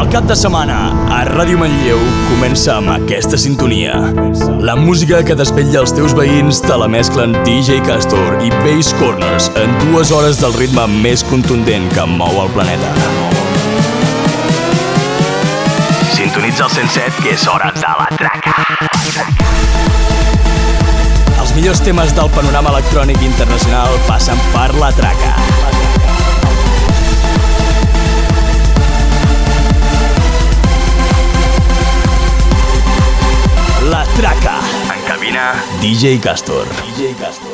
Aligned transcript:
El 0.00 0.08
cap 0.08 0.24
de 0.24 0.32
setmana 0.32 0.76
a 1.12 1.18
Ràdio 1.28 1.58
Manlleu 1.60 1.98
comença 2.30 2.78
amb 2.78 2.88
aquesta 2.94 3.36
sintonia. 3.36 3.98
La 4.64 4.72
música 4.78 5.18
que 5.26 5.36
desvetlla 5.36 5.82
els 5.82 5.92
teus 5.92 6.14
veïns 6.16 6.62
te 6.64 6.78
la 6.80 6.88
mesclen 6.88 7.34
DJ 7.44 7.82
Castor 7.84 8.40
i 8.40 8.48
Bass 8.62 8.94
Corners 8.96 9.50
en 9.60 9.74
dues 9.82 10.08
hores 10.16 10.40
del 10.40 10.56
ritme 10.56 10.86
més 11.04 11.24
contundent 11.28 11.84
que 11.92 12.06
mou 12.14 12.40
el 12.46 12.48
planeta. 12.56 12.94
Sintonitza 16.16 16.64
el 16.70 16.72
107 16.78 17.20
que 17.20 17.36
és 17.36 17.46
hora 17.52 17.68
de 17.76 17.92
la 18.00 18.08
traca. 18.16 18.56
Els 21.36 21.54
millors 21.58 21.84
temes 21.84 22.16
del 22.16 22.32
panorama 22.32 22.72
electrònic 22.72 23.20
internacional 23.28 24.00
passen 24.08 24.40
per 24.56 24.70
la 24.80 24.94
traca. 24.96 25.36
La 25.36 25.68
Traca. 25.68 25.89
En 34.22 35.02
cabina, 35.08 35.54
DJ 35.80 36.20
Castor. 36.20 36.66
DJ 36.68 37.14
Castor. 37.14 37.49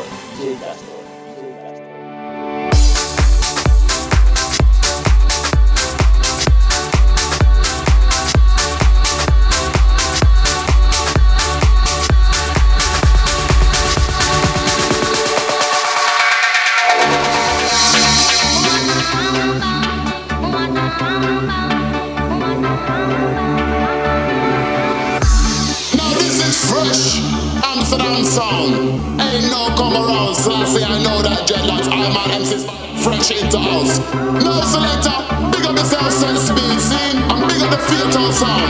Sound. 38.36 38.60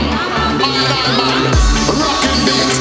Rocking 1.99 2.41
beats. 2.45 2.77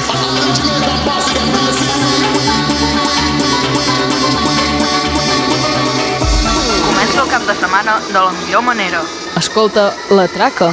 Comença 6.86 7.20
el 7.22 7.28
cap 7.28 7.42
de 7.46 7.54
setmana 7.54 7.98
de 8.06 8.20
la 8.20 8.30
millor 8.30 8.62
manera. 8.62 9.02
Escolta, 9.36 9.92
la 10.10 10.28
traca. 10.28 10.70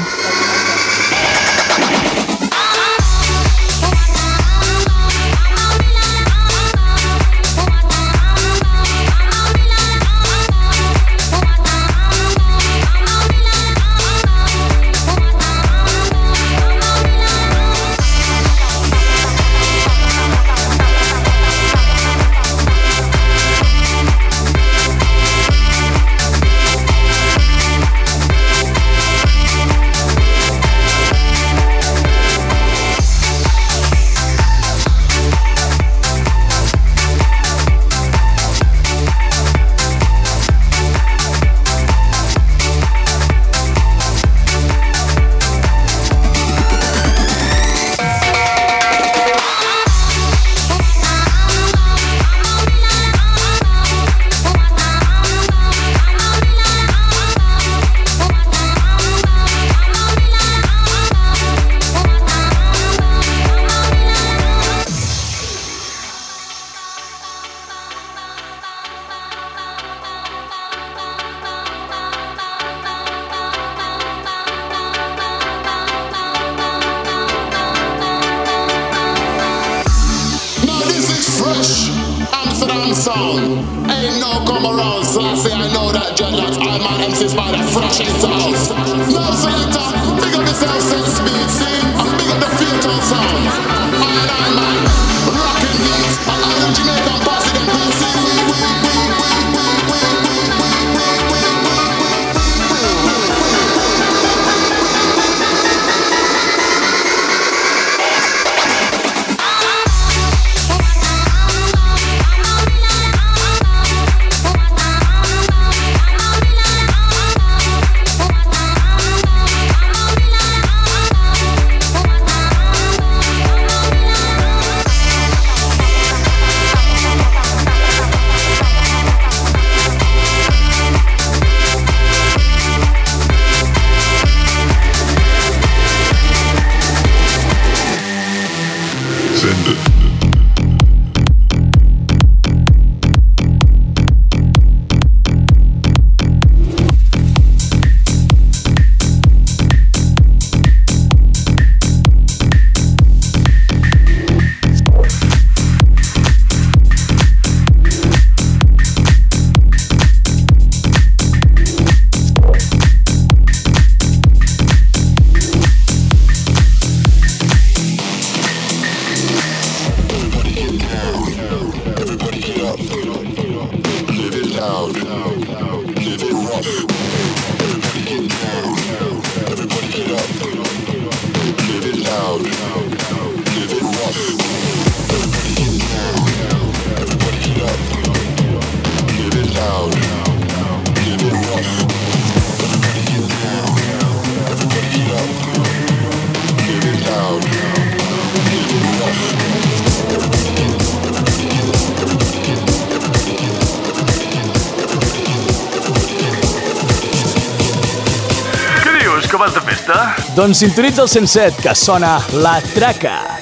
Doncs 210.43 210.57
sintonitza 210.57 211.03
el 211.03 211.07
107, 211.07 211.61
que 211.63 211.73
sona 211.73 212.17
La 212.33 212.59
Traca. 212.73 213.39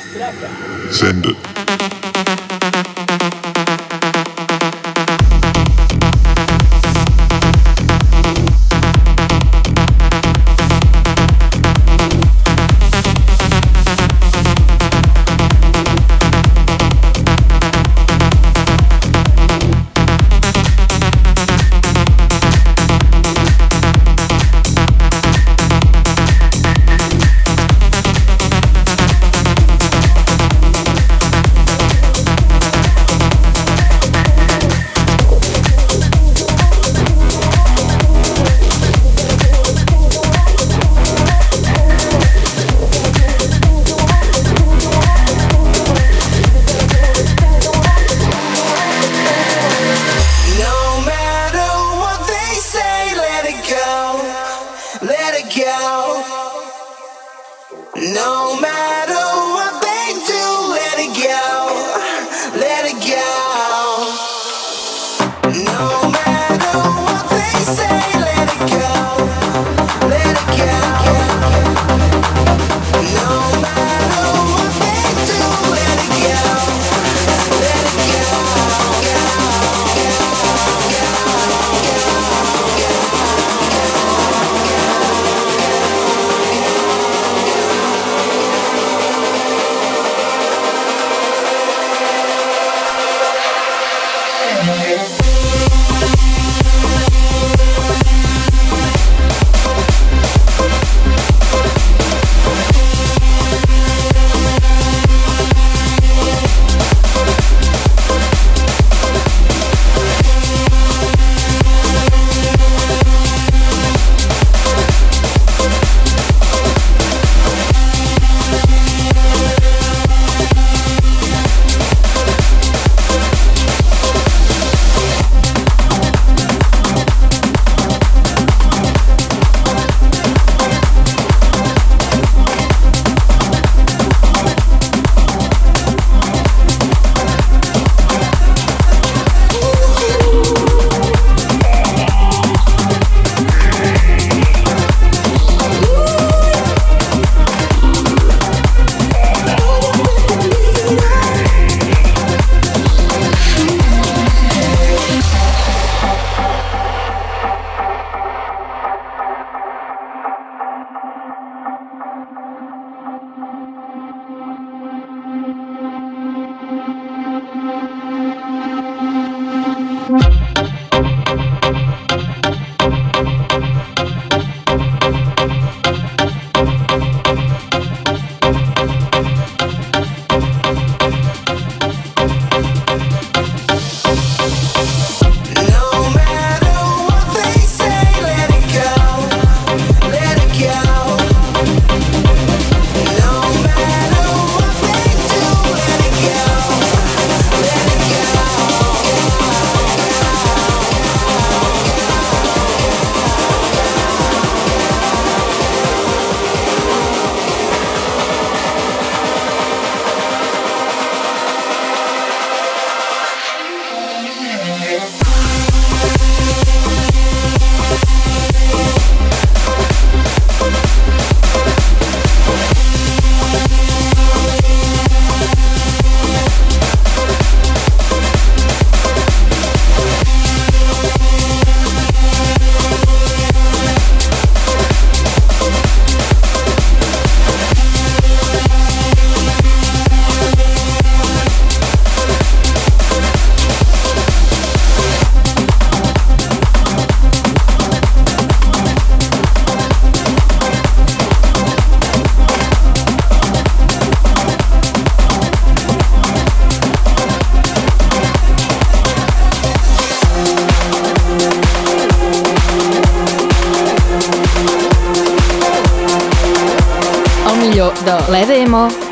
Send 0.92 1.25
it. 1.25 1.50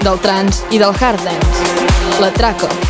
Del 0.09 0.19
trance 0.19 0.63
i 0.71 0.79
del 0.79 0.95
hard 0.99 1.21
dance. 1.23 2.19
La 2.19 2.31
traca. 2.33 2.88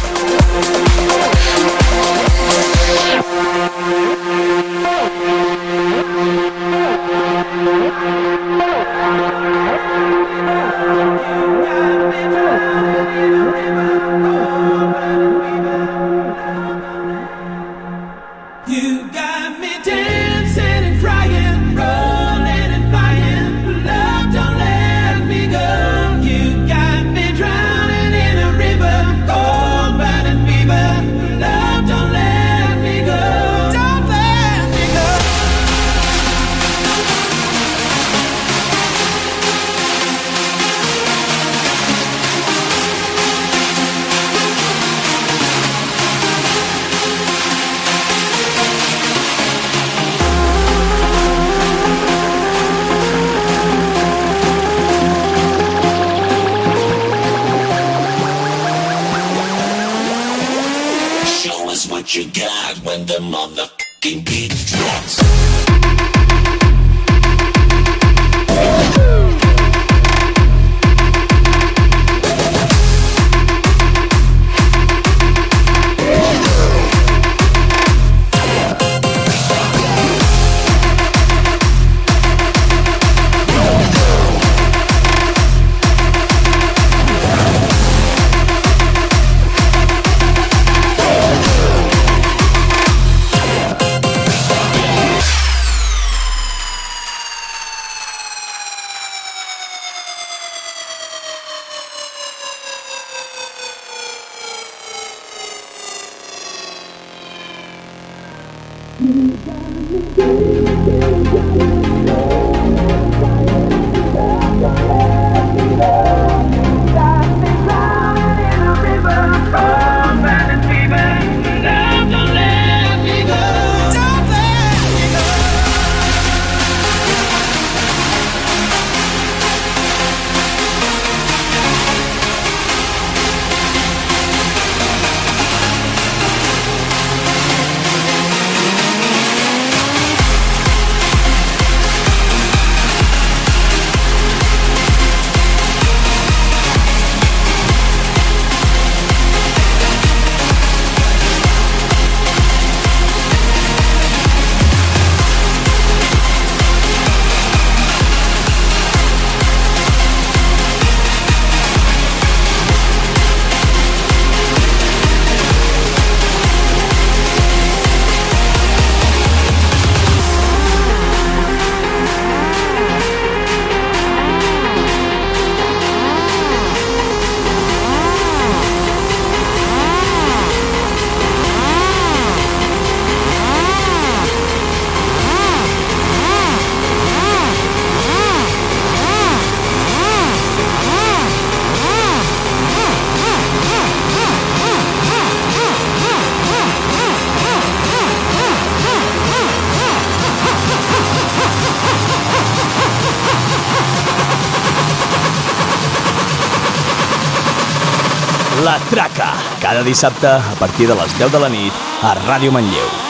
Cada 209.79 209.87
dissabte 209.87 210.27
a 210.27 210.55
partir 210.59 210.87
de 210.87 210.95
les 210.95 211.13
10 211.17 211.31
de 211.31 211.39
la 211.39 211.49
nit 211.49 211.73
a 212.03 212.11
Ràdio 212.25 212.51
Manlleu. 212.51 213.08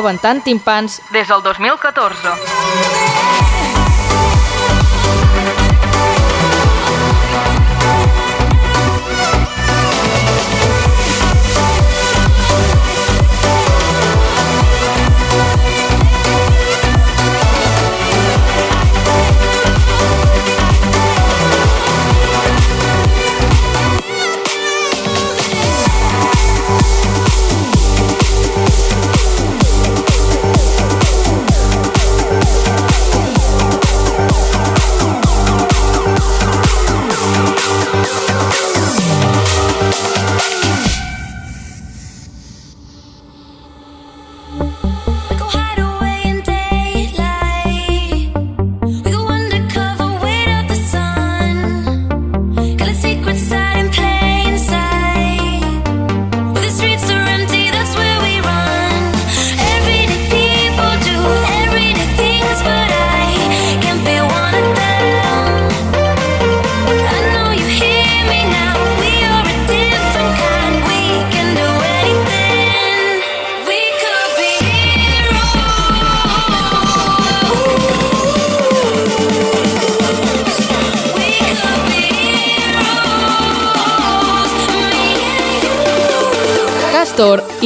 Rebentant 0.00 0.40
timpans 0.40 1.00
des 1.12 1.28
del 1.28 1.42
2014. 1.44 3.39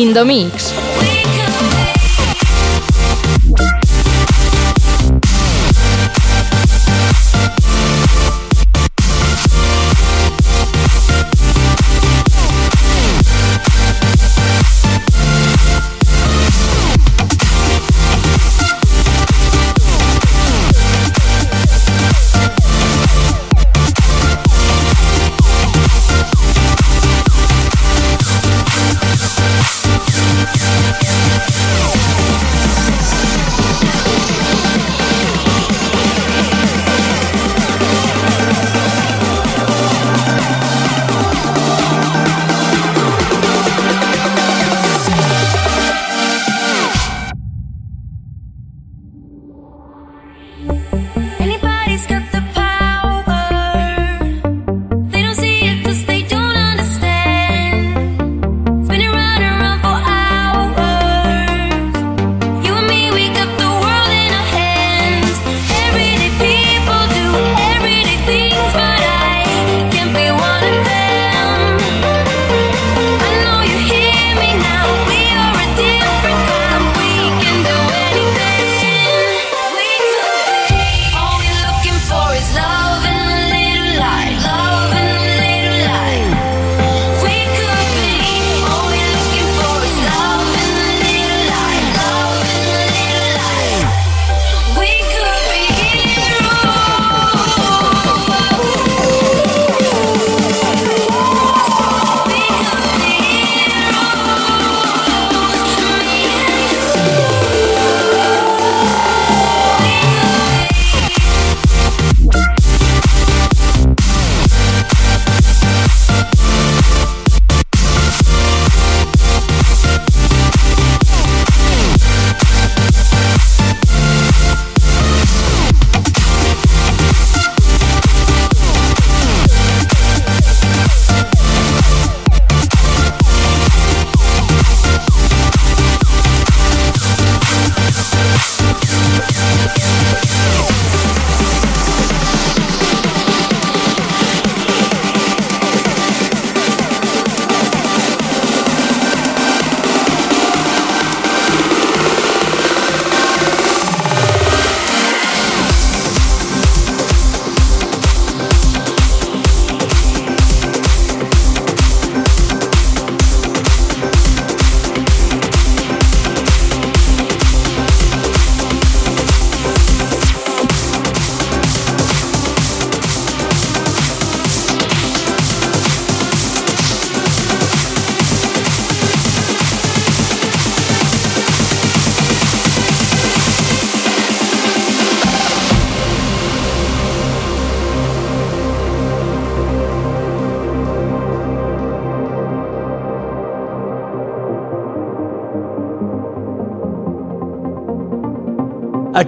In 0.05 0.13
the 0.13 0.23
mix. 0.23 0.84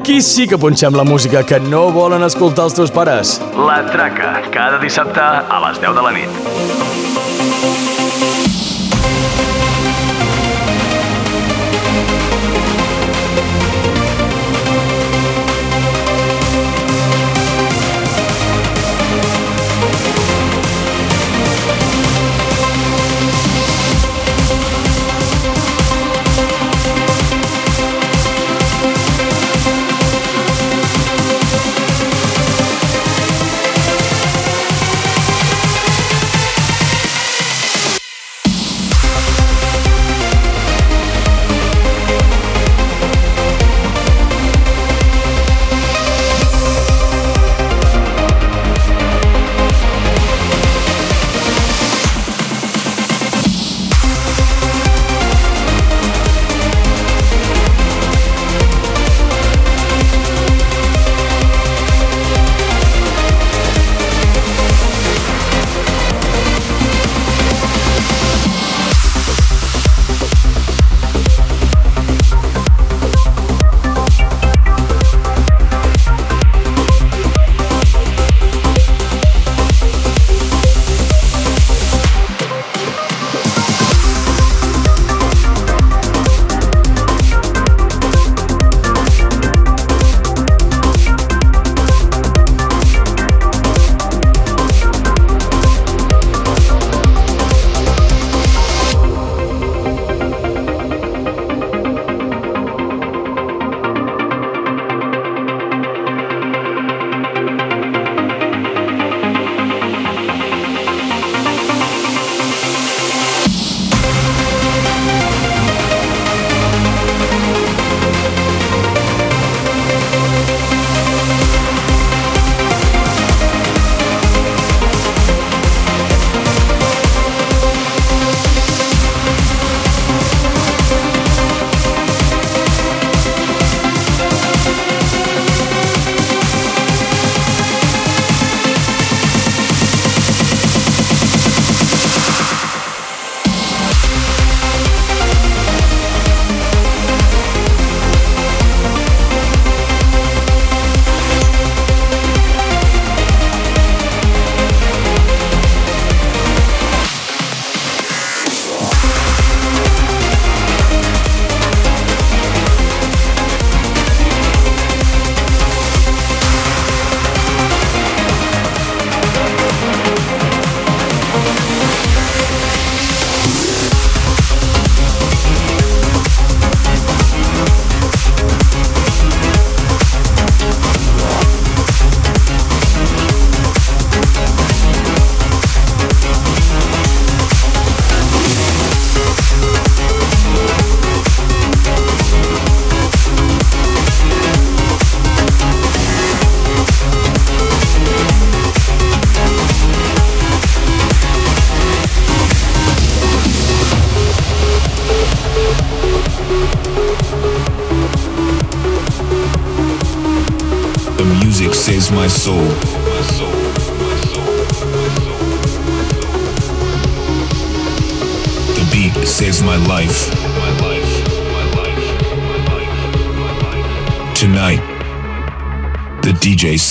Aquí 0.07 0.23
sí 0.23 0.45
que 0.47 0.55
punxem 0.55 0.95
la 0.95 1.03
música 1.03 1.41
que 1.43 1.59
no 1.59 1.81
volen 1.91 2.23
escoltar 2.23 2.69
els 2.69 2.77
teus 2.79 2.93
pares. 2.95 3.33
La 3.59 3.81
Traca, 3.91 4.37
cada 4.55 4.79
dissabte 4.79 5.19
a 5.19 5.59
les 5.67 5.83
10 5.83 5.99
de 5.99 6.05
la 6.07 6.15
nit. 6.15 6.56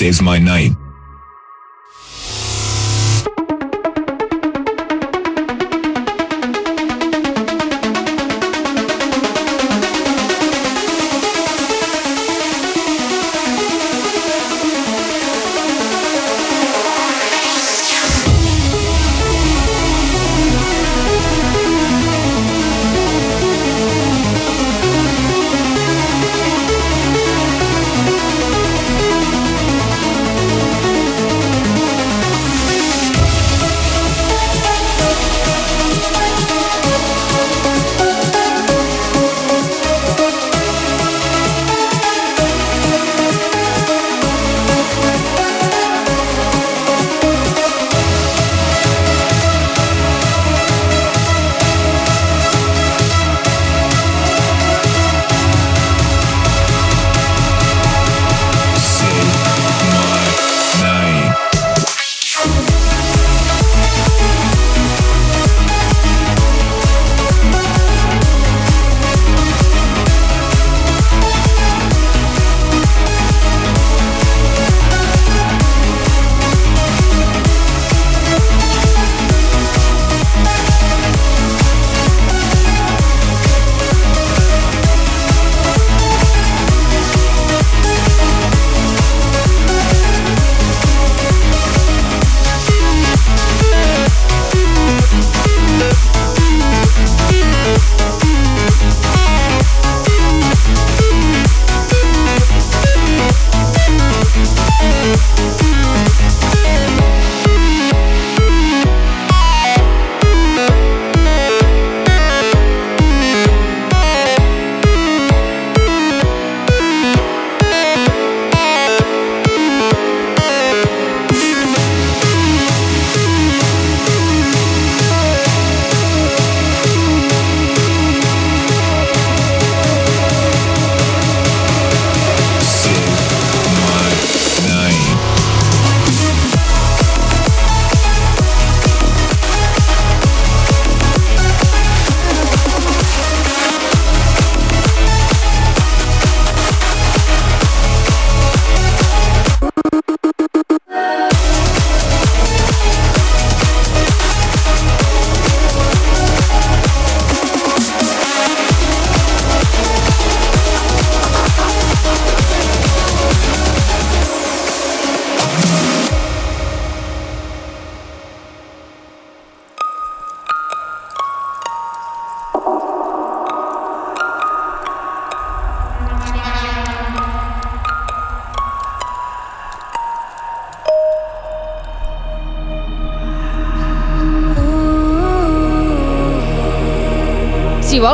Saves 0.05 0.21
my 0.21 0.37
night. 0.37 0.74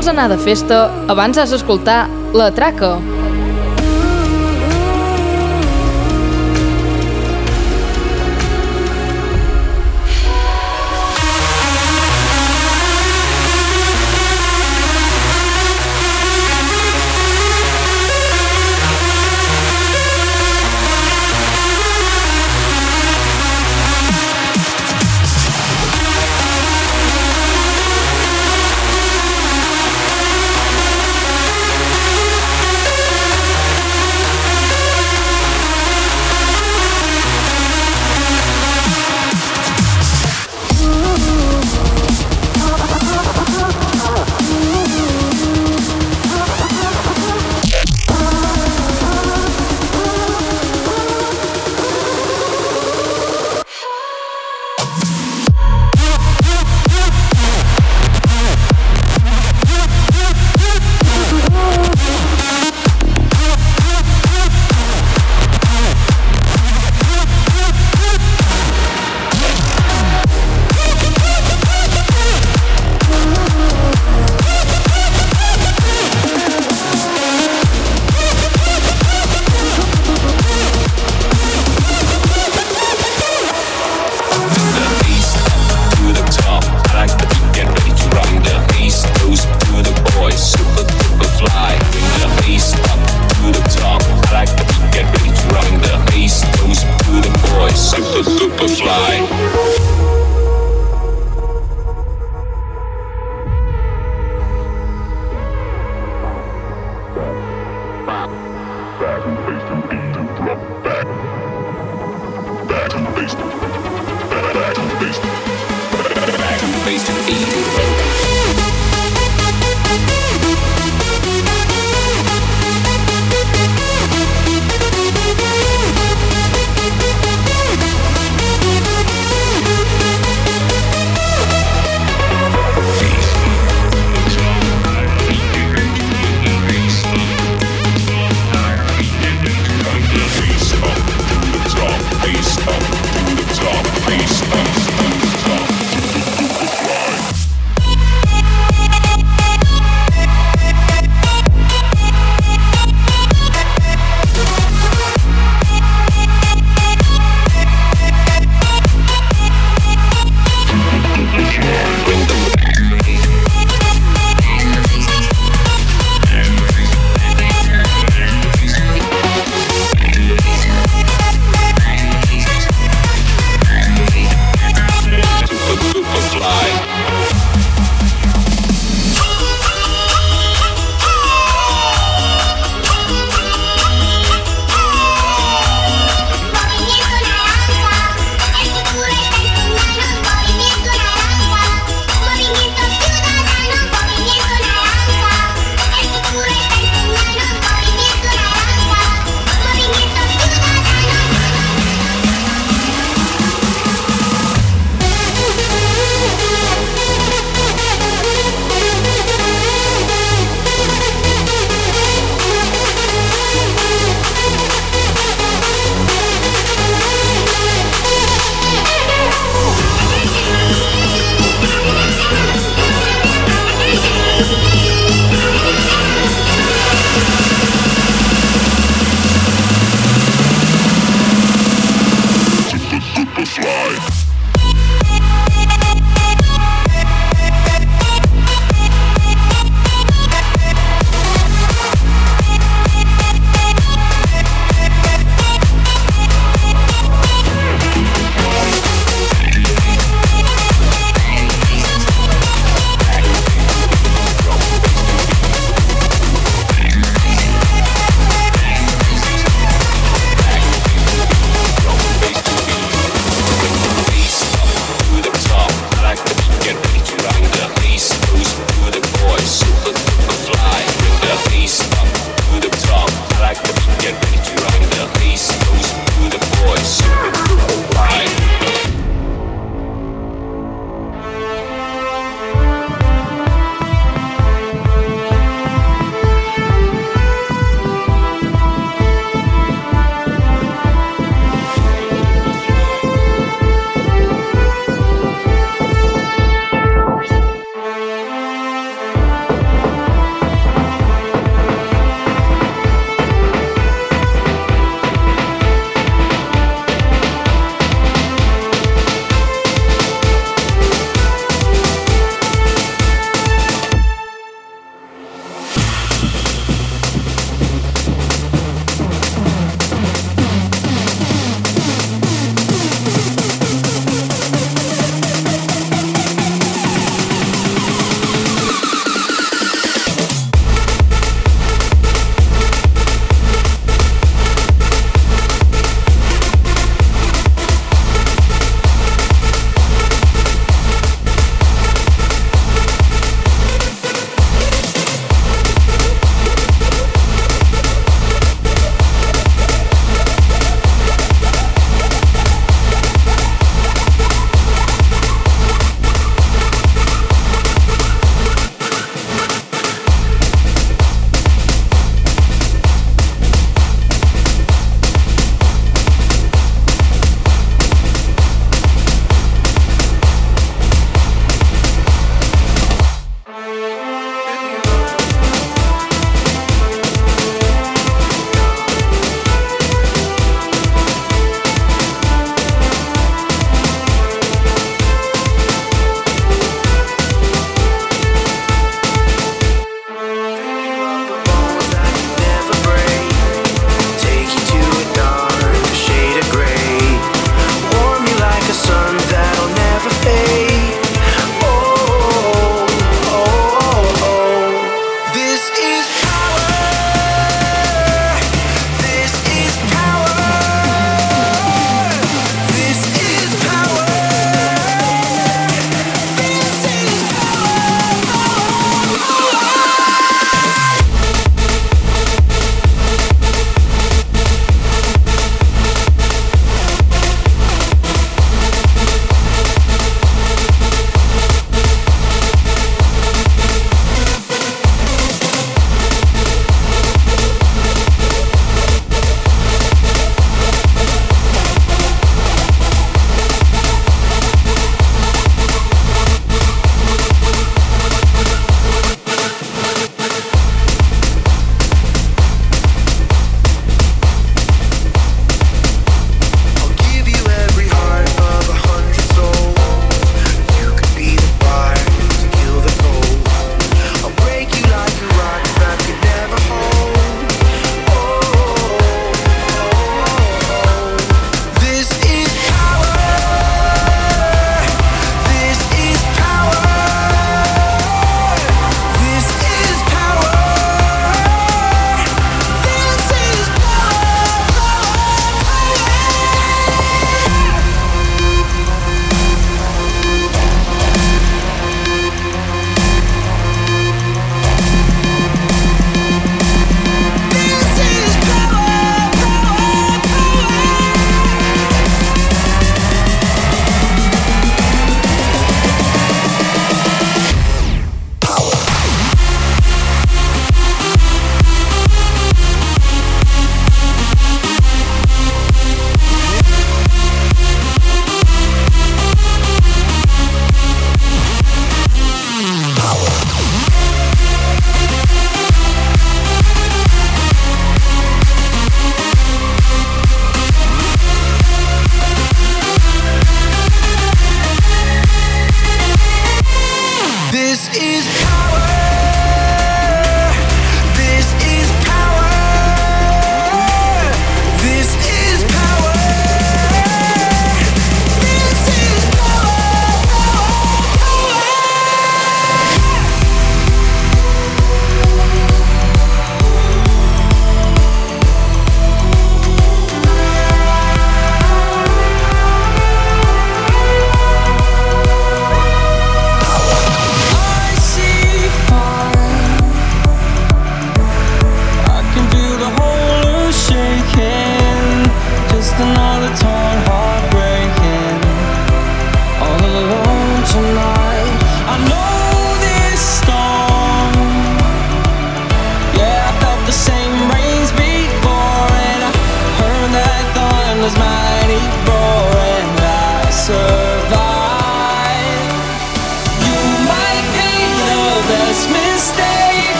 Vols 0.00 0.08
anar 0.08 0.30
de 0.32 0.38
festa, 0.40 0.78
abans 1.12 1.36
has 1.36 1.52
d'escoltar 1.52 2.06
La 2.32 2.48
Traca. 2.56 3.19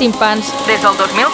Timpans 0.00 0.50
des 0.66 0.80
del 0.80 0.96
2014. 0.96 1.29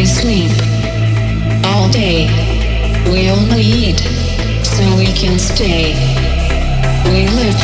we 0.00 0.06
sleep 0.06 0.50
all 1.66 1.90
day. 1.90 2.24
We 3.12 3.28
only 3.28 3.60
eat 3.60 4.00
so 4.64 4.96
we 4.96 5.12
can 5.12 5.38
stay. 5.38 5.92
We 7.04 7.28
live 7.28 7.60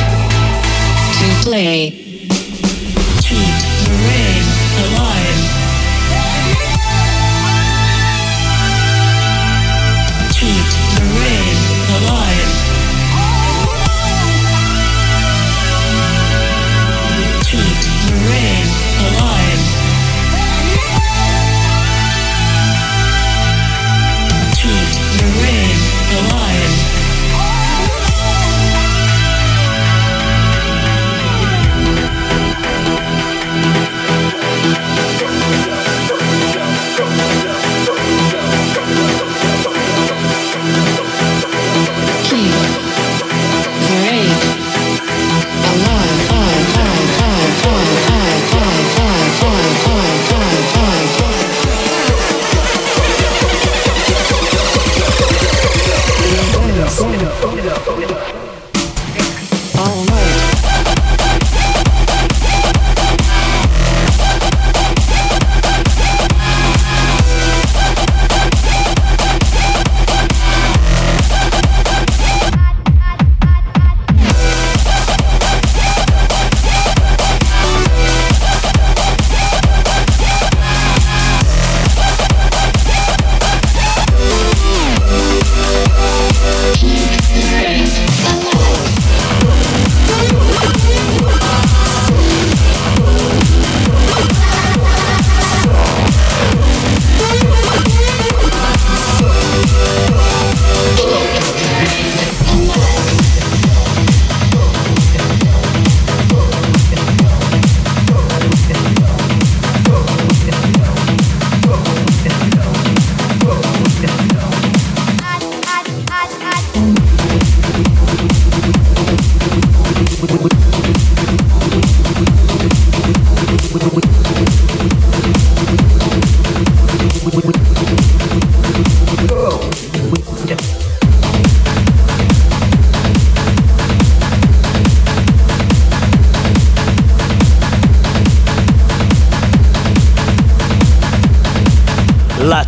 to 1.18 1.43
play. 1.43 2.05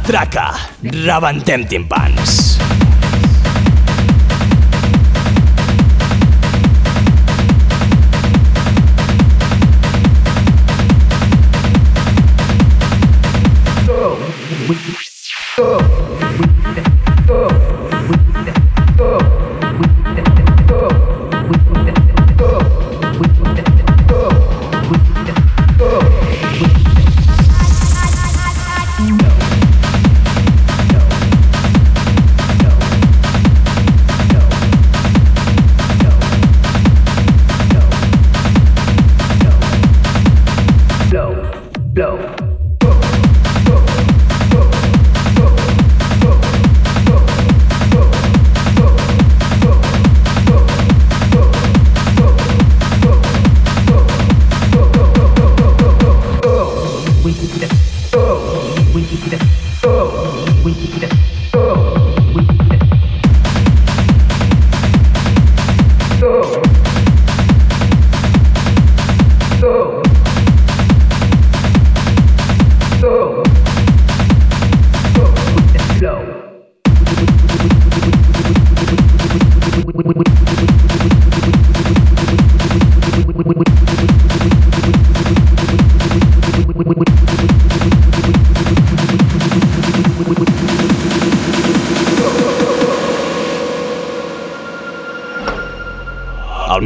traca, 0.08 0.56
rabantem 1.04 1.68
timpans. 1.68 2.47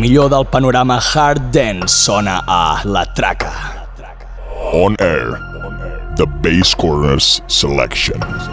millor 0.02 0.28
del 0.28 0.44
panorama 0.50 0.98
hard 0.98 1.52
dance 1.52 1.94
sona 1.94 2.42
a 2.46 2.82
La 2.84 3.04
Traca. 3.14 3.52
On 4.72 4.96
Air, 4.98 5.38
The 6.16 6.26
Bass 6.42 6.74
Corners 6.74 7.40
Selection. 7.46 8.51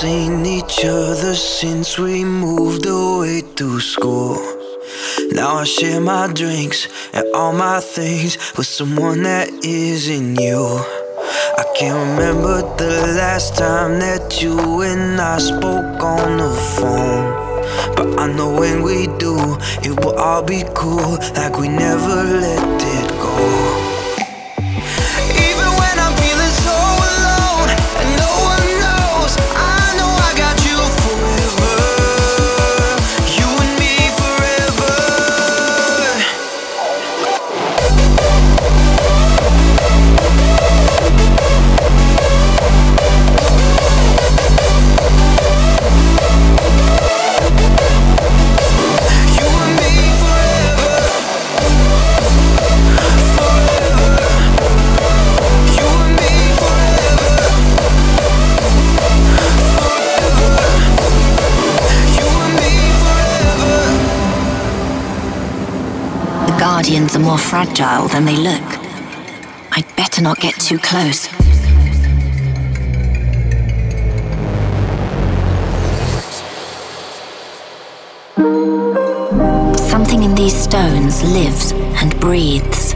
seen 0.00 0.46
each 0.46 0.82
other 0.82 1.34
since 1.34 1.98
we 1.98 2.24
moved 2.24 2.86
away 2.86 3.42
to 3.54 3.78
school. 3.80 4.38
Now 5.32 5.56
I 5.56 5.64
share 5.64 6.00
my 6.00 6.26
drinks 6.32 6.88
and 7.12 7.26
all 7.34 7.52
my 7.52 7.80
things 7.80 8.38
with 8.56 8.66
someone 8.66 9.24
that 9.24 9.50
isn't 9.62 10.40
you. 10.40 10.64
I 11.62 11.64
can't 11.76 11.98
remember 12.12 12.62
the 12.78 13.12
last 13.20 13.58
time 13.58 13.98
that 13.98 14.40
you 14.40 14.80
and 14.80 15.20
I 15.20 15.36
spoke 15.36 16.02
on 16.02 16.38
the 16.38 16.52
phone. 16.76 17.26
But 17.94 18.20
I 18.20 18.32
know 18.32 18.58
when 18.58 18.82
we 18.82 19.06
do, 19.18 19.36
it 19.82 20.02
will 20.02 20.18
all 20.18 20.42
be 20.42 20.64
cool, 20.74 21.18
like 21.36 21.58
we 21.58 21.68
never 21.68 22.24
let 22.46 22.82
it 22.96 23.08
go. 23.20 23.69
Fragile 67.50 68.06
than 68.06 68.24
they 68.26 68.36
look. 68.36 68.68
I'd 69.72 69.96
better 69.96 70.22
not 70.22 70.38
get 70.38 70.54
too 70.54 70.78
close. 70.78 71.22
Something 79.90 80.22
in 80.22 80.36
these 80.36 80.54
stones 80.54 81.24
lives 81.24 81.72
and 82.00 82.18
breathes. 82.20 82.94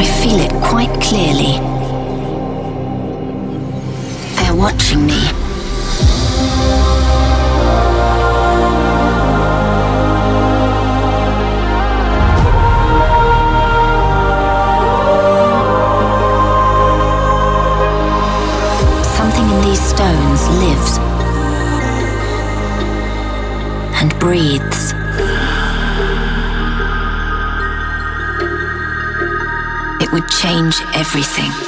I 0.00 0.06
feel 0.22 0.40
it 0.40 0.52
quite 0.62 0.94
clearly. 1.02 1.60
They're 4.36 4.56
watching 4.56 5.06
me. 5.06 5.45
Lives 20.48 20.98
and 24.00 24.18
breathes. 24.18 24.92
It 30.02 30.12
would 30.12 30.28
change 30.28 30.76
everything. 30.94 31.65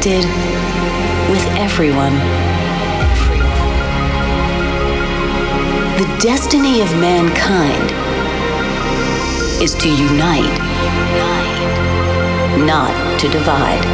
Connected 0.00 0.24
with 1.30 1.44
everyone. 1.56 2.14
The 5.98 6.18
destiny 6.20 6.80
of 6.80 6.90
mankind 6.98 7.90
is 9.62 9.74
to 9.74 9.88
unite, 9.88 10.58
not 12.64 13.20
to 13.20 13.28
divide. 13.28 13.84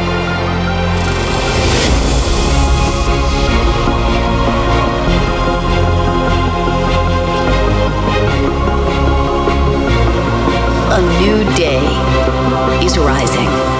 A 10.89 11.01
new 11.21 11.43
day 11.55 12.85
is 12.85 12.97
rising. 12.97 13.76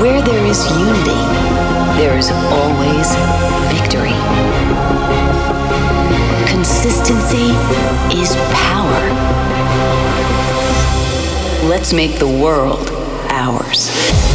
Where 0.00 0.22
there 0.22 0.46
is 0.46 0.66
unity, 0.78 1.20
there 2.00 2.16
is 2.16 2.30
always 2.30 3.14
victory. 3.70 4.16
Consistency 6.48 7.50
is 8.18 8.34
power. 8.50 9.02
Let's 11.68 11.92
make 11.92 12.18
the 12.18 12.26
world 12.26 12.90
ours. 13.28 14.29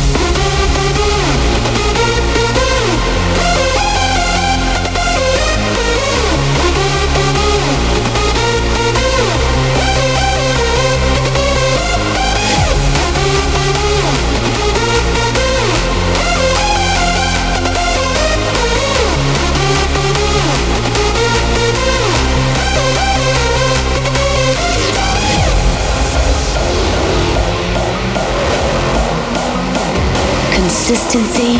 Consistency 30.87 31.55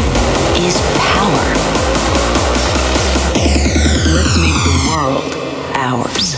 is 0.63 0.79
power. 0.99 1.45
Let's 4.13 4.37
make 4.37 4.53
the 4.53 4.75
world 4.87 5.33
ours. 5.73 6.34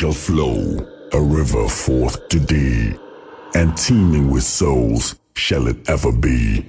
Shall 0.00 0.12
flow 0.14 0.78
a 1.12 1.20
river 1.20 1.68
forth 1.68 2.26
to 2.30 2.38
thee, 2.38 2.94
and 3.54 3.76
teeming 3.76 4.30
with 4.30 4.42
souls 4.42 5.16
shall 5.34 5.66
it 5.66 5.76
ever 5.90 6.10
be. 6.10 6.64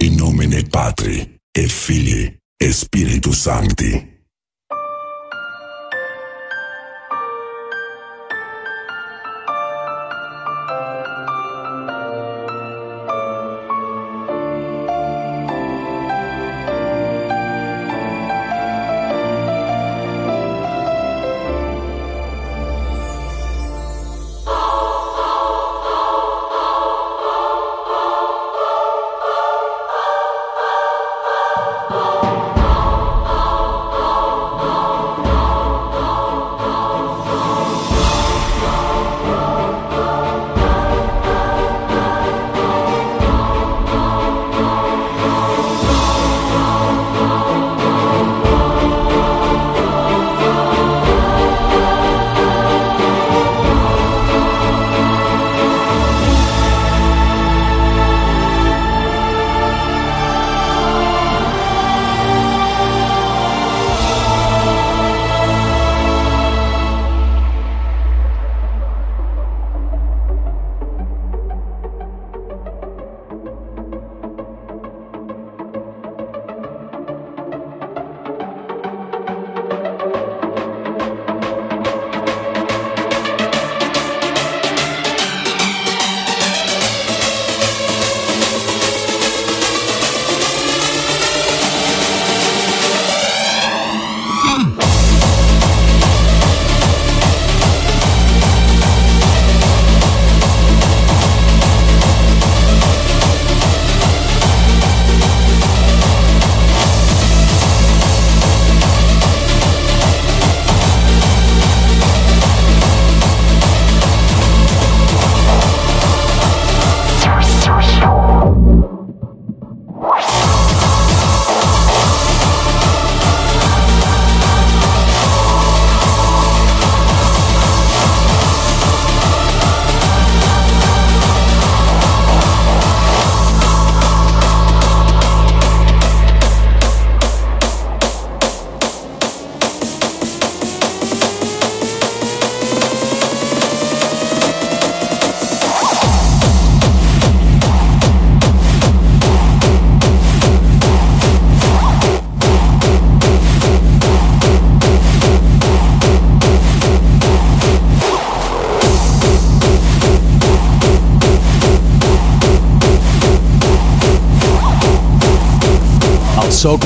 In 0.00 0.18
nomine 0.18 0.62
Patri, 0.70 1.38
et 1.56 1.70
Filii, 1.70 2.36
et 2.60 2.72
Spiritus 2.72 3.44
Sancti. 3.44 4.11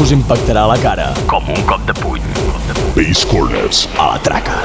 Us 0.06 0.12
impactarà 0.14 0.62
a 0.66 0.70
la 0.70 0.76
cara, 0.78 1.06
com 1.30 1.48
un 1.50 1.64
cop 1.66 1.82
de 1.88 1.94
puny. 1.98 2.22
Bass 2.94 3.24
Corners. 3.26 3.86
A 3.98 4.12
la 4.12 4.22
traca. 4.22 4.55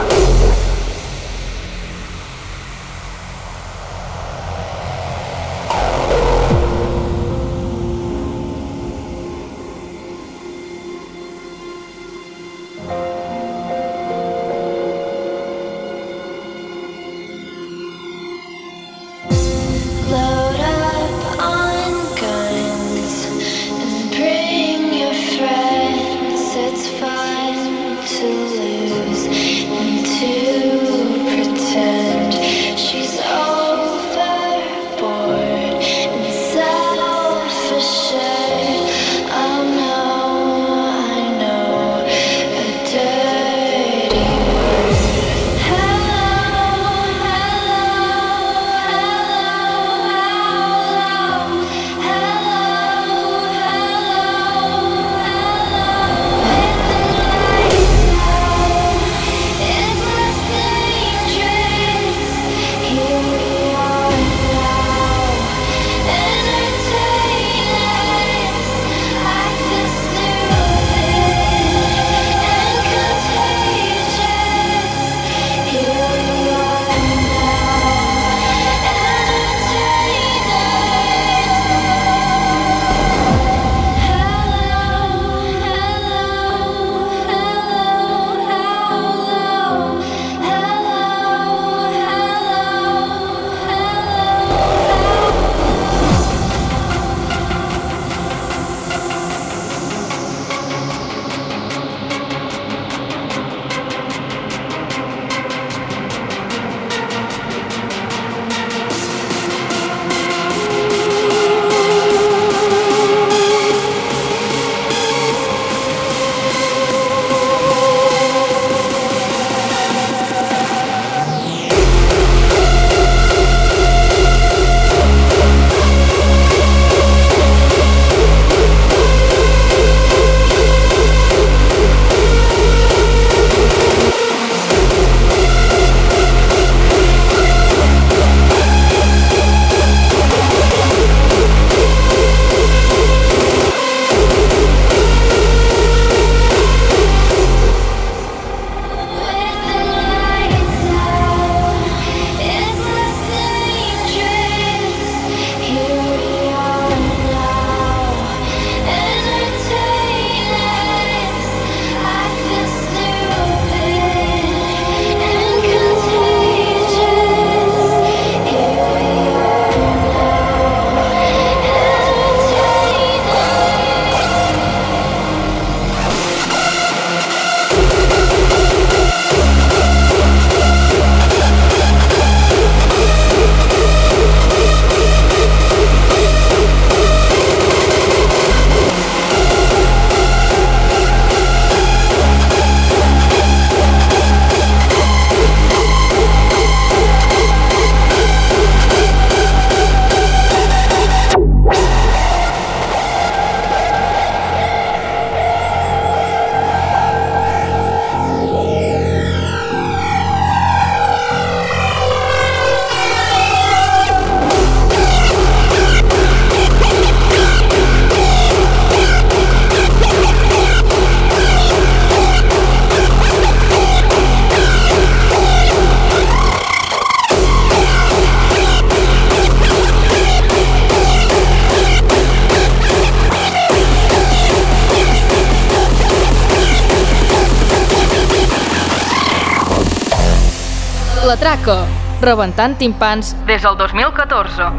Rebentant 242.22 242.78
timpans 242.78 243.36
des 243.46 243.60
del 243.60 243.76
2014. 243.78 244.72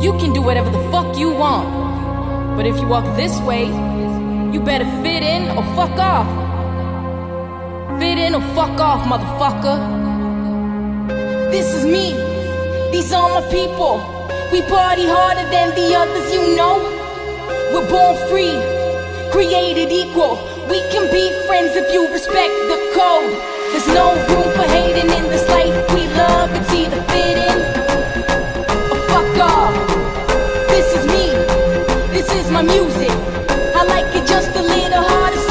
You 0.00 0.12
can 0.18 0.32
do 0.32 0.40
whatever 0.40 0.70
the 0.70 0.78
fuck 0.92 1.18
you 1.18 1.30
want. 1.30 1.68
But 2.56 2.66
if 2.66 2.76
you 2.80 2.86
walk 2.86 3.04
this 3.16 3.38
way, 3.40 3.66
you 4.52 4.60
better 4.60 4.86
fit 5.02 5.22
in 5.22 5.50
or 5.56 5.64
fuck 5.74 5.98
off. 5.98 6.28
Fit 7.98 8.18
in 8.18 8.34
or 8.34 8.42
fuck 8.54 8.78
off, 8.80 9.02
motherfucker. 9.06 9.78
This 11.50 11.74
is 11.74 11.84
me. 11.84 12.14
These 12.92 13.12
are 13.12 13.28
my 13.28 13.42
people. 13.50 13.98
We 14.52 14.62
party 14.62 15.06
harder 15.06 15.48
than 15.50 15.74
the 15.74 15.94
others, 15.94 16.32
you 16.32 16.56
know. 16.56 16.97
We're 17.78 17.90
born 17.90 18.16
free, 18.28 18.58
created 19.30 19.92
equal. 19.92 20.34
We 20.68 20.80
can 20.90 21.06
be 21.12 21.30
friends 21.46 21.76
if 21.76 21.92
you 21.92 22.10
respect 22.10 22.50
the 22.66 22.78
code. 22.98 23.30
There's 23.70 23.86
no 23.94 24.16
room 24.26 24.50
for 24.56 24.66
hating 24.66 25.08
in 25.08 25.22
this 25.30 25.48
life 25.48 25.94
we 25.94 26.08
love. 26.08 26.50
It's 26.54 26.74
either 26.74 27.00
fit 27.02 27.38
in 27.38 27.58
or 28.90 28.98
oh, 28.98 29.06
fuck 29.06 29.38
off. 29.46 29.74
This 30.66 30.92
is 30.92 31.06
me. 31.06 31.30
This 32.10 32.28
is 32.34 32.50
my 32.50 32.62
music. 32.62 33.12
I 33.76 33.84
like 33.84 34.12
it 34.12 34.26
just 34.26 34.56
a 34.56 34.62
little 34.62 35.04
harder 35.04 35.47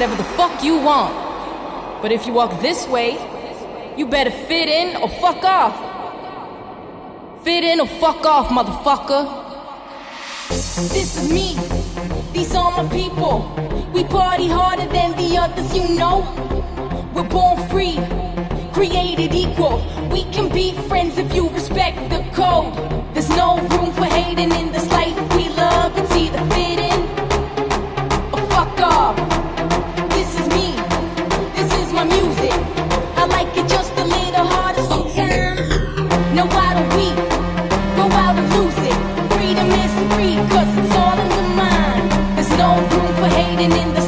whatever 0.00 0.16
the 0.16 0.30
fuck 0.30 0.64
you 0.64 0.78
want. 0.78 1.12
But 2.00 2.10
if 2.10 2.26
you 2.26 2.32
walk 2.32 2.58
this 2.62 2.88
way, 2.88 3.18
you 3.98 4.06
better 4.06 4.30
fit 4.30 4.66
in 4.66 4.96
or 4.96 5.10
fuck 5.10 5.44
off. 5.44 5.76
Fit 7.44 7.64
in 7.64 7.80
or 7.80 7.86
fuck 7.86 8.24
off, 8.24 8.48
motherfucker. 8.48 9.22
This 10.48 11.18
is 11.18 11.30
me. 11.30 11.54
These 12.32 12.54
are 12.54 12.70
my 12.82 12.88
people. 12.88 13.52
We 13.92 14.04
party 14.04 14.48
harder 14.48 14.86
than 14.86 15.10
the 15.18 15.36
others, 15.36 15.76
you 15.76 15.86
know. 15.98 16.24
We're 17.14 17.28
born 17.28 17.68
free, 17.68 17.98
created 18.72 19.34
equal. 19.34 19.84
We 20.10 20.24
can 20.32 20.50
be 20.50 20.72
friends 20.88 21.18
if 21.18 21.34
you 21.34 21.50
respect 21.50 22.08
the 22.08 22.24
code. 22.32 22.72
There's 23.12 23.28
no 23.28 23.58
room 23.68 23.92
for 23.92 24.06
hating 24.06 24.50
in 24.50 24.72
this 24.72 24.90
life 24.90 25.14
we 25.36 25.50
love. 25.50 25.92
It's 25.98 26.16
either 26.16 26.49
Go 36.40 36.46
out 36.46 38.34
and 38.34 38.48
lose 38.54 38.78
it? 38.78 38.96
Freedom 39.34 39.68
is 39.84 39.92
free, 40.14 40.36
cause 40.48 40.72
it's 40.78 40.96
all 40.96 41.18
in 41.18 41.28
the 41.28 41.42
mind. 41.54 42.12
There's 42.34 42.48
no 42.56 42.76
room 42.76 43.14
for 43.16 43.28
hating 43.28 43.72
in 43.72 43.92
this 43.92 43.99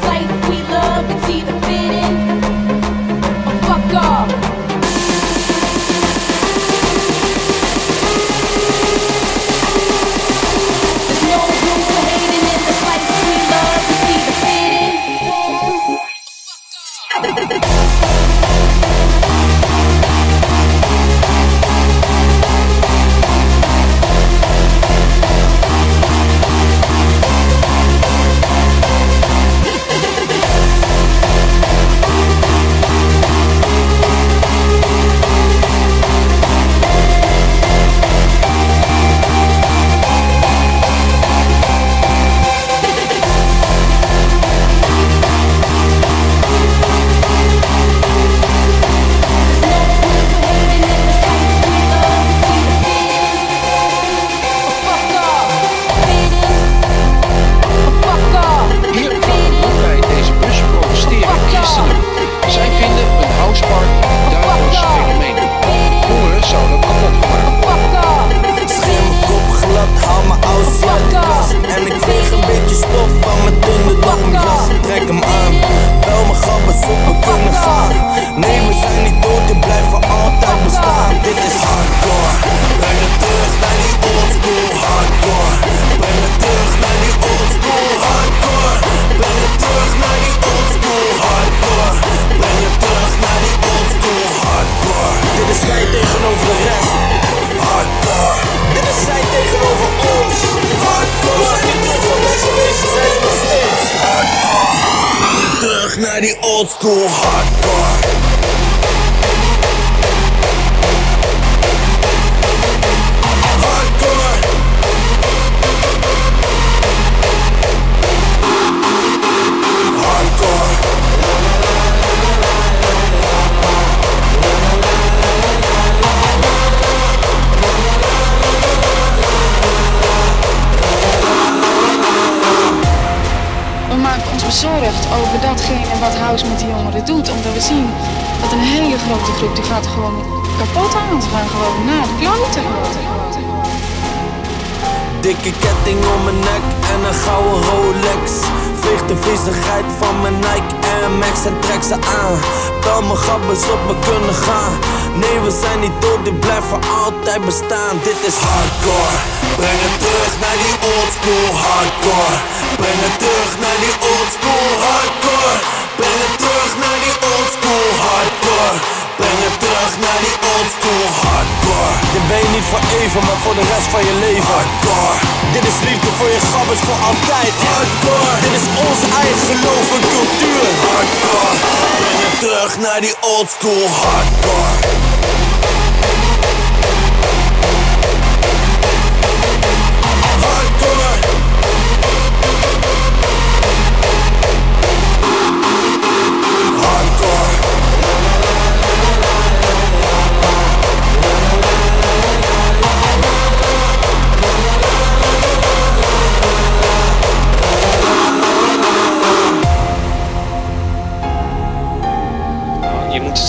voor 172.72 172.84
even, 173.00 173.20
maar 173.28 173.40
voor 173.44 173.54
de 173.54 173.66
rest 173.74 173.88
van 173.94 174.04
je 174.08 174.14
leven. 174.26 174.54
Hardcore. 174.54 175.16
Dit 175.56 175.64
is 175.70 175.78
liefde 175.88 176.10
voor 176.18 176.30
je 176.36 176.40
gabbers 176.52 176.80
voor 176.86 177.00
altijd. 177.10 177.52
Hardcore. 177.72 178.34
Dit 178.44 178.54
is 178.60 178.66
ons 178.86 179.00
eigen 179.22 179.44
geloof 179.50 179.86
en 179.96 180.04
cultuur. 180.16 180.64
Hardcore. 180.94 181.54
Breng 182.00 182.20
je 182.24 182.30
terug 182.44 182.72
naar 182.84 183.00
die 183.06 183.14
old 183.32 183.48
school. 183.56 183.86
Hardcore. 184.02 185.41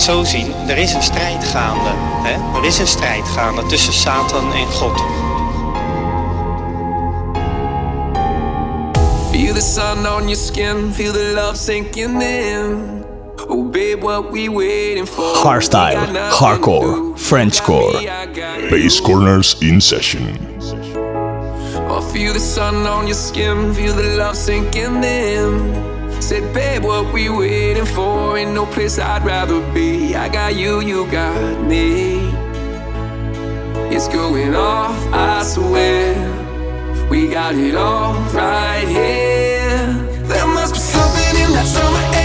zo 0.04 0.24
zien, 0.24 0.52
er 0.68 0.76
is 0.78 0.92
een 0.92 1.02
strijd 1.02 1.44
gaande. 1.44 1.90
Hè? 2.22 2.58
Er 2.58 2.64
is 2.64 2.78
een 2.78 2.86
strijd 2.86 3.24
gaande 3.24 3.66
tussen 3.66 3.92
Satan 3.92 4.52
en 4.52 4.66
God. 4.66 5.00
Feel 9.30 9.54
the 9.54 9.60
sun 9.60 10.06
on 10.06 10.22
your 10.22 10.36
skin, 10.36 10.92
feel 10.92 11.12
the 11.12 11.32
love 11.34 11.56
sinking 11.56 12.22
in. 12.22 13.04
Oh 13.48 13.70
babe, 13.70 14.00
what 14.00 14.30
we 14.30 14.50
waiting 14.50 15.08
for? 15.08 15.36
Hardstyle, 15.36 16.30
hardcore, 16.30 17.12
Frenchcore. 17.16 18.08
Bass 18.70 19.00
corners 19.00 19.56
in 19.58 19.80
session. 19.80 20.38
Oh, 21.88 22.00
feel 22.12 22.32
the 22.32 22.40
sun 22.40 22.86
on 22.86 23.06
your 23.06 23.16
skin, 23.16 23.74
feel 23.74 23.94
the 23.94 24.16
love 24.16 24.36
sinking 24.36 25.04
in. 25.04 25.93
Said, 26.24 26.54
babe, 26.54 26.84
what 26.84 27.12
we 27.12 27.28
waiting 27.28 27.84
for? 27.84 28.38
Ain't 28.38 28.52
no 28.52 28.64
place 28.64 28.98
I'd 28.98 29.26
rather 29.26 29.60
be. 29.74 30.16
I 30.16 30.30
got 30.30 30.56
you, 30.56 30.80
you 30.80 31.06
got 31.10 31.60
me. 31.68 32.30
It's 33.94 34.08
going 34.08 34.54
off, 34.54 34.96
I 35.12 35.42
swear. 35.42 36.14
We 37.10 37.28
got 37.28 37.54
it 37.54 37.74
all 37.74 38.14
right 38.32 38.88
here. 38.88 39.92
There 40.26 40.46
must 40.46 40.72
be 40.72 40.80
something 40.80 41.42
in 41.42 41.52
that 41.52 41.66
summer 41.66 42.16
air. 42.16 42.23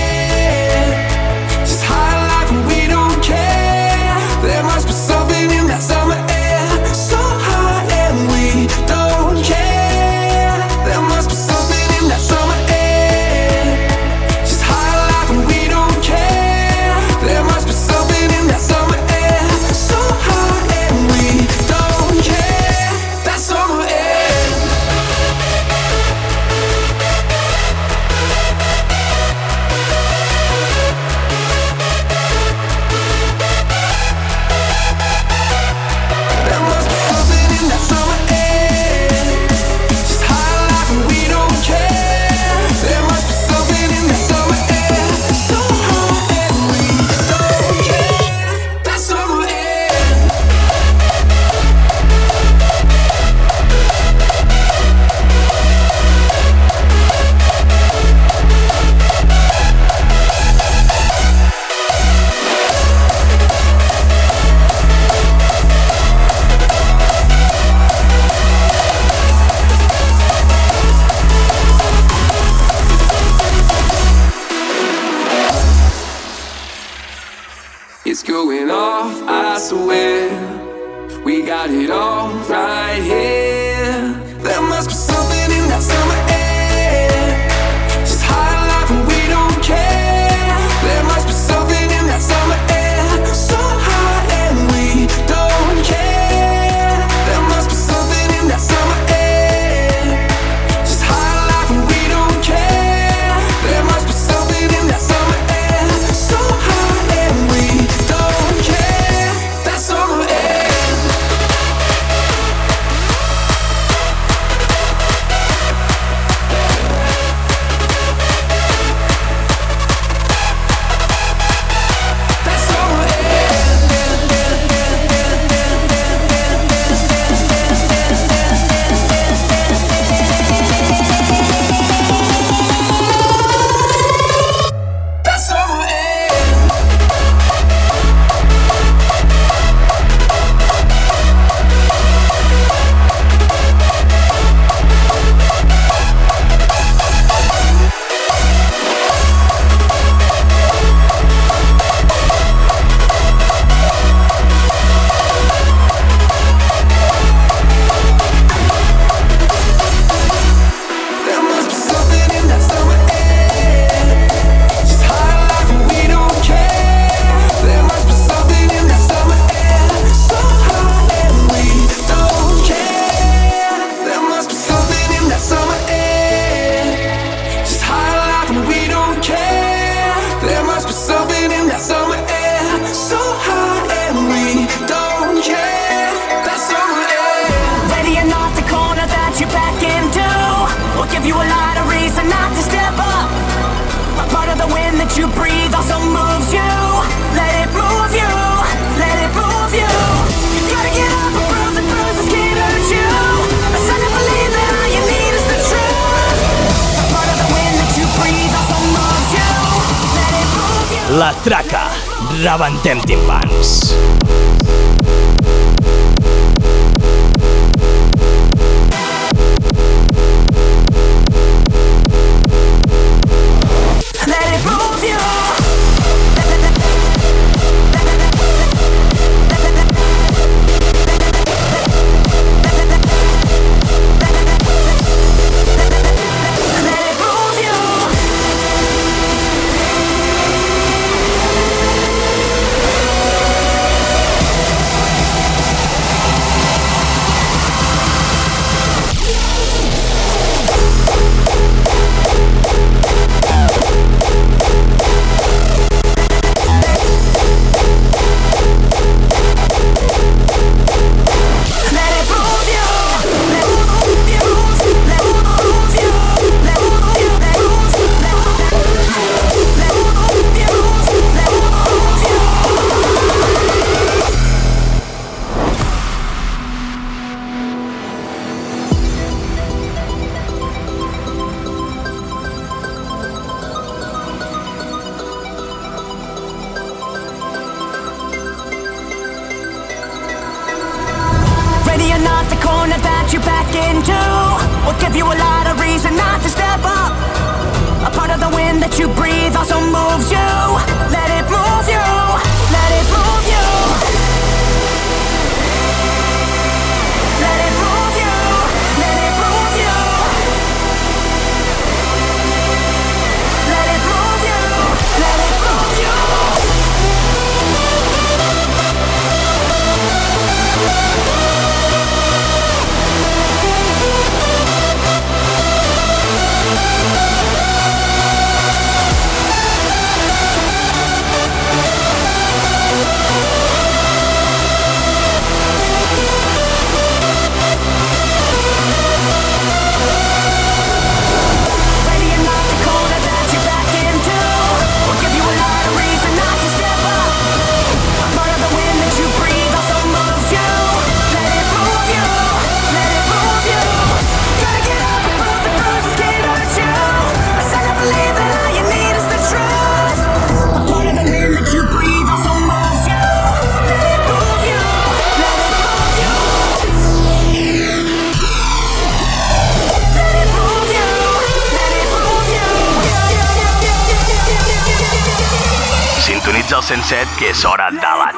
set 377.09 377.27
que 377.39 377.55
sonen 377.55 377.95
de 377.95 378.11
la 378.21 378.31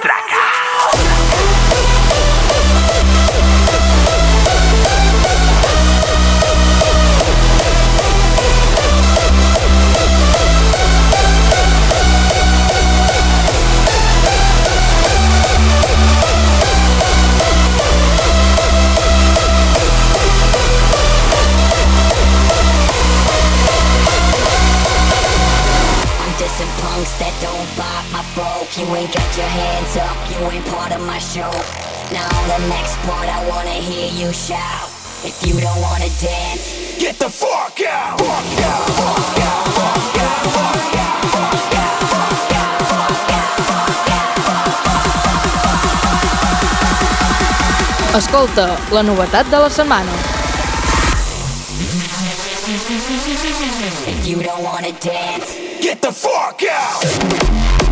talk, 29.93 30.15
you 30.31 30.39
ain't 30.47 30.65
part 30.67 30.91
of 30.95 31.01
my 31.05 31.19
show. 31.19 31.51
Now 32.15 32.29
the 32.47 32.59
next 32.67 32.95
part, 33.03 33.27
I 33.27 33.45
wanna 33.49 33.75
hear 33.75 34.07
you 34.07 34.31
shout. 34.31 34.87
If 35.23 35.43
you 35.45 35.59
don't 35.59 35.81
wanna 35.81 36.07
dance, 36.19 36.95
get 36.97 37.19
the 37.19 37.29
fuck 37.29 37.79
out! 37.83 38.19
Fuck 38.19 38.59
out! 38.63 38.87
Fuck 38.95 39.39
out! 39.47 39.67
Fuck 39.75 40.15
out! 40.15 40.47
Fuck 40.55 40.95
out! 40.95 41.23
Fuck 41.33 41.75
out! 41.75 41.99
Fuck 42.11 42.51
out! 42.55 42.79
Fuck 42.91 43.31
out! 43.35 43.59
Fuck 43.67 44.07
out! 44.15 44.37
Fuck 44.47 45.03
out! 47.75 48.17
Escolta 48.17 48.67
la 48.91 49.01
novetat 49.03 49.45
de 49.49 49.57
la 49.57 49.69
setmana. 49.69 50.11
If 54.07 54.27
you 54.27 54.41
don't 54.41 54.63
wanna 54.63 54.93
dance, 54.93 55.57
get 55.81 56.01
the 56.01 56.11
fuck 56.13 56.63
out! 56.63 57.90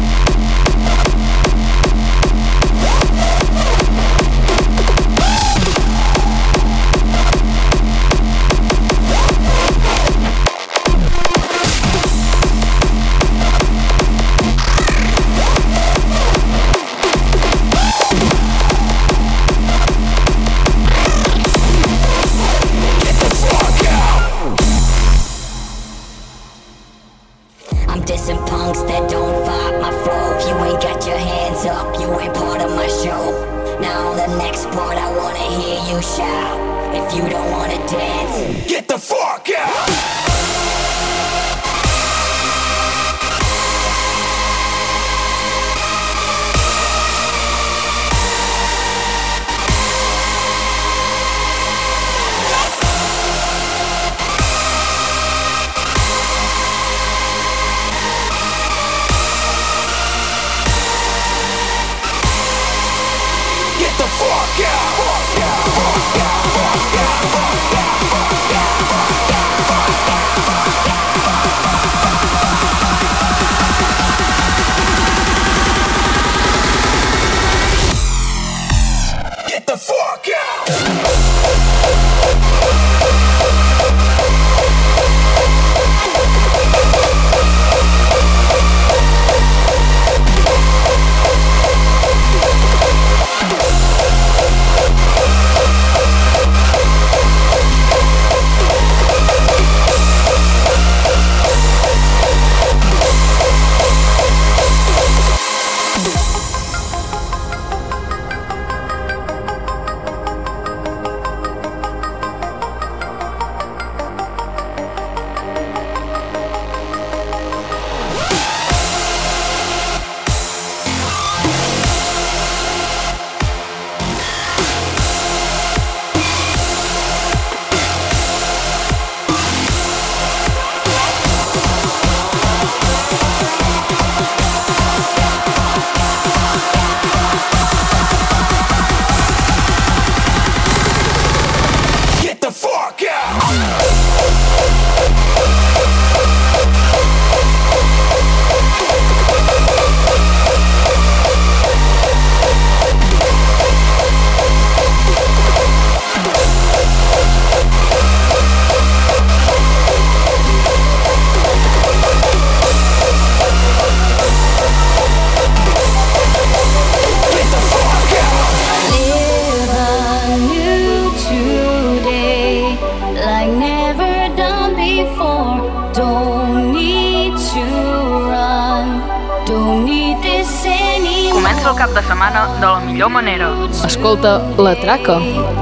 Escolta 183.90 184.54
La 184.56 184.76
Traca. 184.76 185.59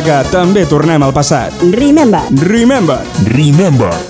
Traca 0.00 0.22
també 0.32 0.62
tornem 0.64 1.02
al 1.04 1.12
passat. 1.12 1.60
Remember. 1.76 2.22
Remember. 2.48 3.02
Remember. 3.34 4.09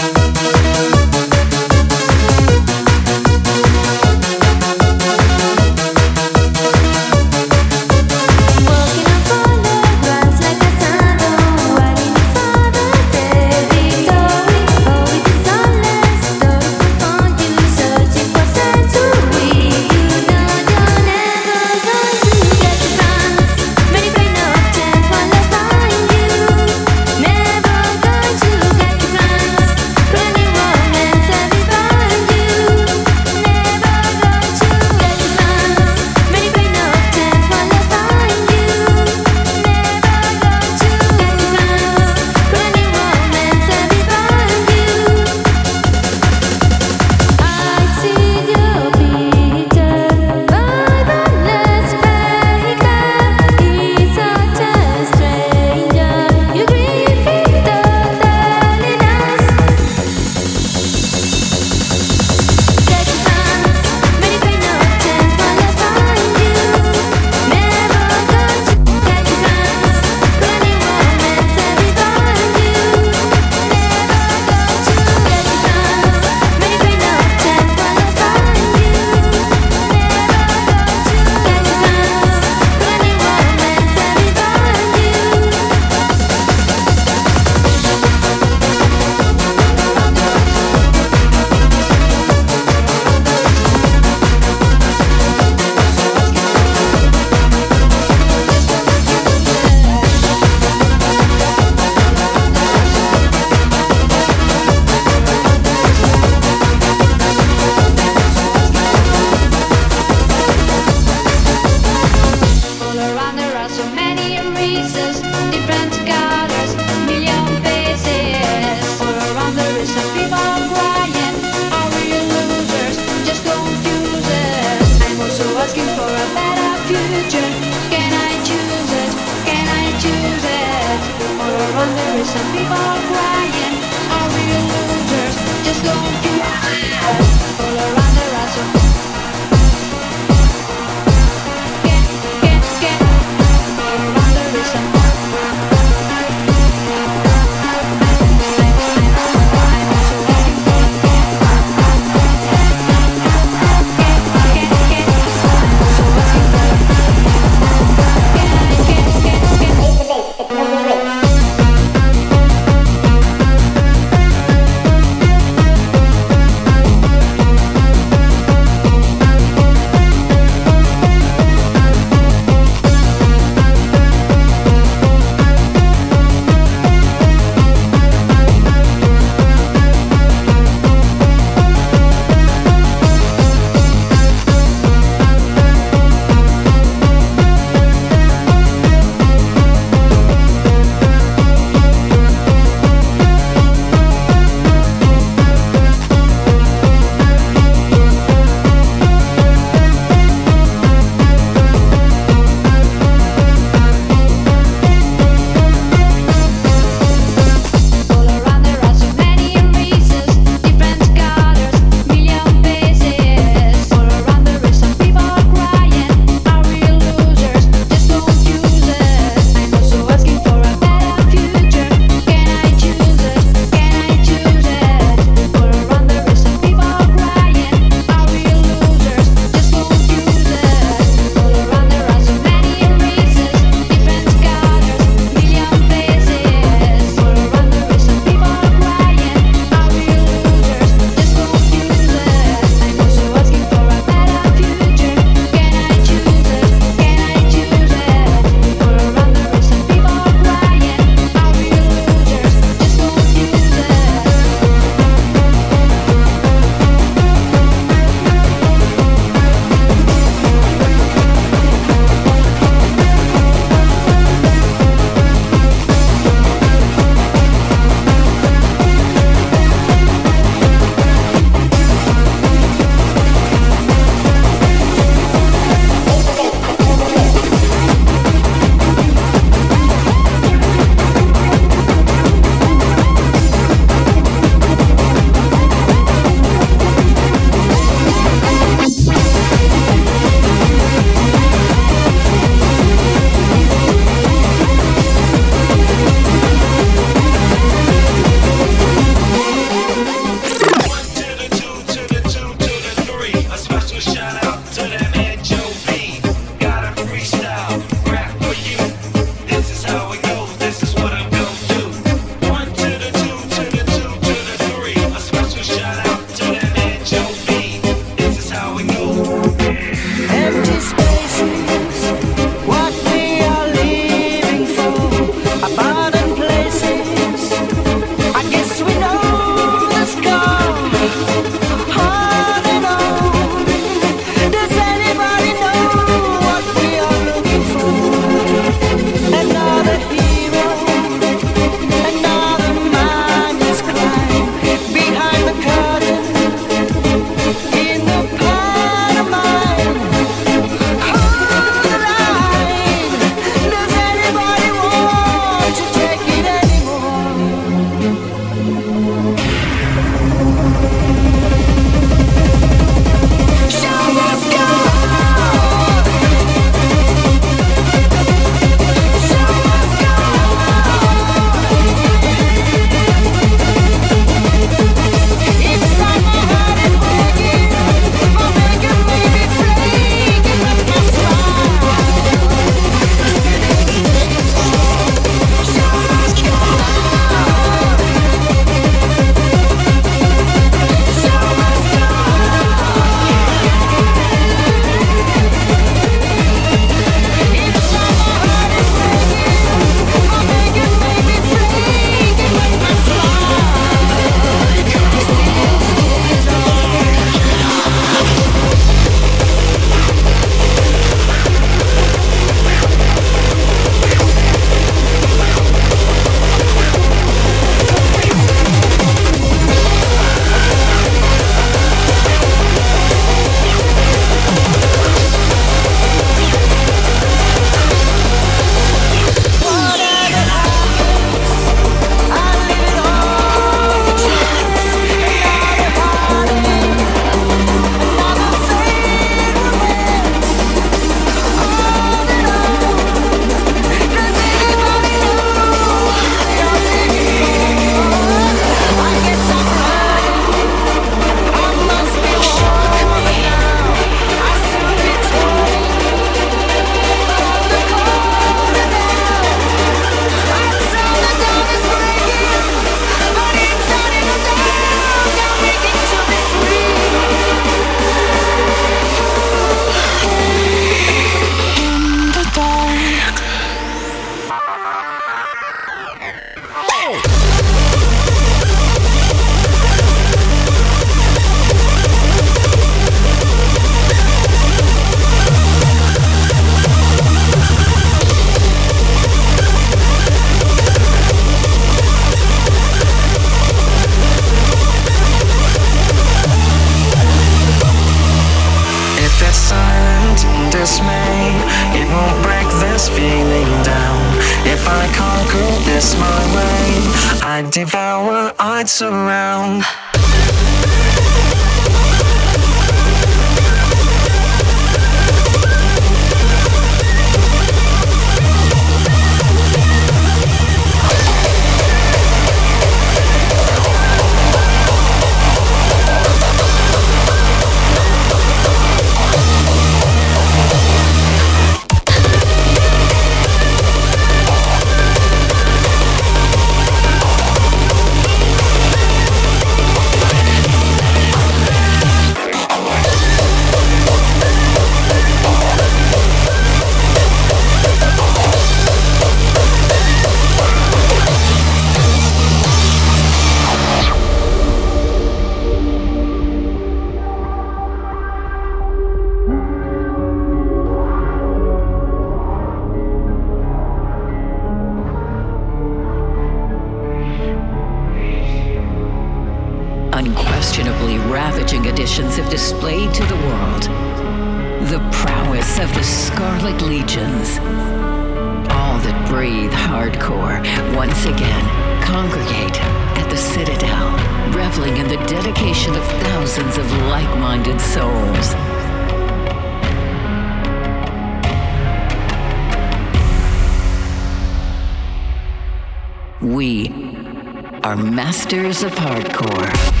are 597.91 597.97
masters 597.97 598.83
of 598.83 598.91
hardcore. 598.93 600.00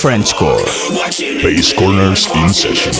French 0.00 0.32
core, 0.36 0.58
Basscornerz 1.42 2.30
in 2.36 2.54
session. 2.54 2.97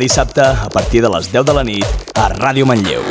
dissabte 0.00 0.40
a 0.40 0.68
partir 0.72 1.02
de 1.02 1.10
les 1.12 1.28
10 1.32 1.44
de 1.44 1.52
la 1.52 1.66
nit 1.66 2.16
a 2.16 2.30
Ràdio 2.32 2.64
Manlleu. 2.66 3.04